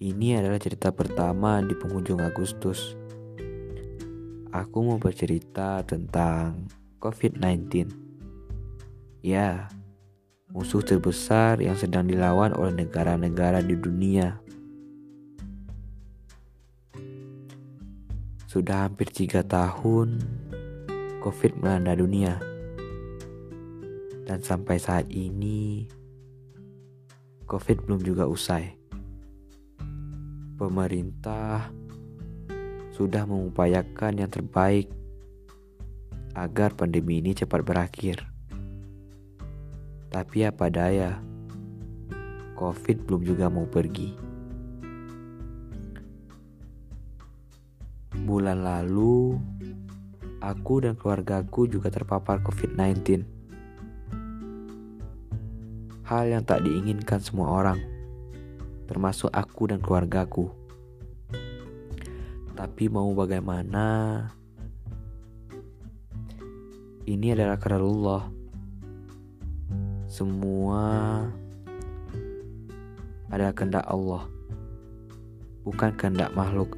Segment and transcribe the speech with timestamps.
[0.00, 2.96] Ini adalah cerita pertama di penghujung Agustus.
[4.48, 6.72] Aku mau bercerita tentang
[7.04, 7.84] COVID-19.
[9.20, 9.68] Ya,
[10.48, 14.40] musuh terbesar yang sedang dilawan oleh negara-negara di dunia.
[18.48, 20.16] Sudah hampir tiga tahun
[21.20, 22.40] COVID melanda dunia.
[24.24, 25.84] Dan sampai saat ini,
[27.44, 28.79] COVID belum juga usai
[30.60, 31.72] pemerintah
[32.92, 34.92] sudah mengupayakan yang terbaik
[36.36, 38.28] agar pandemi ini cepat berakhir.
[40.12, 41.16] Tapi apa daya,
[42.60, 44.12] COVID belum juga mau pergi.
[48.20, 49.40] Bulan lalu,
[50.44, 53.24] aku dan keluargaku juga terpapar COVID-19.
[56.04, 57.80] Hal yang tak diinginkan semua orang
[58.90, 60.59] termasuk aku dan keluargaku.
[62.60, 64.20] Tapi mau bagaimana?
[67.08, 68.28] Ini adalah Allah.
[70.04, 70.84] Semua
[73.32, 74.28] adalah kehendak Allah,
[75.64, 76.76] bukan kehendak makhluk.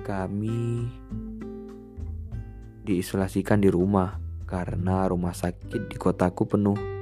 [0.00, 0.88] Kami
[2.88, 4.16] diisolasikan di rumah
[4.48, 6.99] karena rumah sakit di kotaku penuh.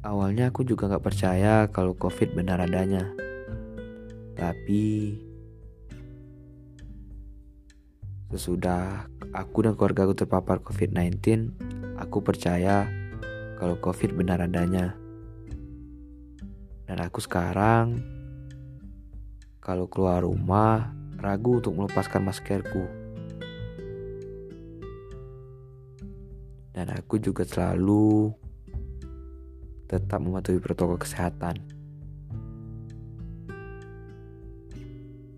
[0.00, 3.12] Awalnya aku juga gak percaya kalau COVID benar adanya.
[4.32, 5.12] Tapi
[8.32, 9.04] sesudah
[9.36, 11.52] aku dan keluarga aku terpapar COVID-19,
[12.00, 12.88] aku percaya
[13.60, 14.96] kalau COVID benar adanya.
[16.88, 18.00] Dan aku sekarang
[19.60, 22.88] kalau keluar rumah ragu untuk melepaskan maskerku.
[26.72, 28.32] Dan aku juga selalu
[29.90, 31.58] tetap mematuhi protokol kesehatan.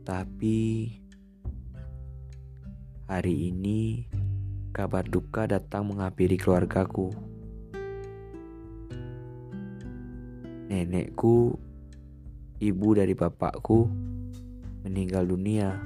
[0.05, 0.61] Tapi
[3.09, 4.05] hari ini
[4.77, 7.17] kabar duka datang menghampiri keluargaku.
[10.69, 11.57] Nenekku,
[12.61, 13.89] ibu dari bapakku,
[14.85, 15.81] meninggal dunia.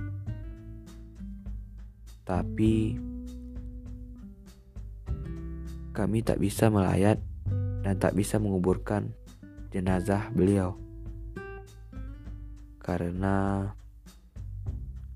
[2.26, 2.98] Tapi
[5.94, 7.22] kami tak bisa melayat
[7.86, 9.14] dan tak bisa menguburkan
[9.70, 10.74] jenazah beliau
[12.82, 13.70] karena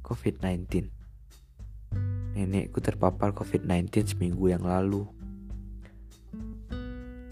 [0.07, 0.87] COVID-19.
[2.39, 5.03] Nenekku terpapar COVID-19 seminggu yang lalu.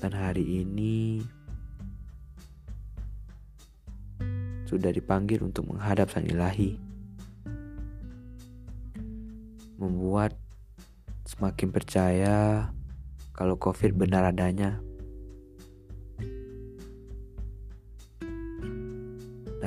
[0.02, 1.22] Dan hari ini
[4.66, 6.74] sudah dipanggil untuk menghadap Sang Ilahi.
[9.78, 10.34] Membuat
[11.30, 12.70] semakin percaya
[13.38, 14.87] kalau COVID benar adanya.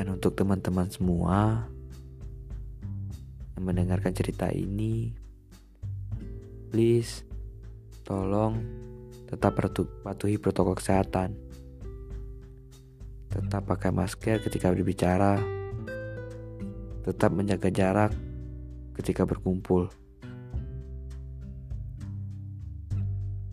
[0.01, 1.69] Dan untuk teman-teman semua
[3.53, 5.13] yang mendengarkan cerita ini,
[6.73, 7.21] please
[8.01, 8.57] tolong
[9.29, 9.61] tetap
[10.01, 11.37] patuhi protokol kesehatan.
[13.29, 15.37] Tetap pakai masker ketika berbicara.
[17.05, 18.09] Tetap menjaga jarak
[18.97, 19.85] ketika berkumpul.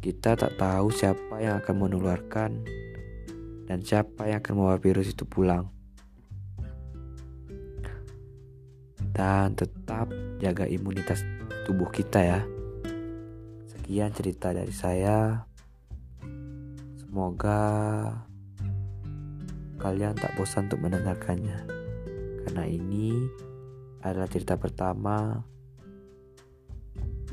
[0.00, 2.64] Kita tak tahu siapa yang akan menularkan
[3.68, 5.76] dan siapa yang akan membawa virus itu pulang.
[9.18, 10.06] Dan tetap
[10.38, 11.26] jaga imunitas
[11.66, 12.40] tubuh kita ya.
[13.66, 15.42] Sekian cerita dari saya.
[17.02, 17.58] Semoga
[19.82, 21.66] kalian tak bosan untuk mendengarkannya.
[22.46, 23.10] Karena ini
[24.06, 25.42] adalah cerita pertama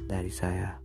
[0.09, 0.81] dari saya.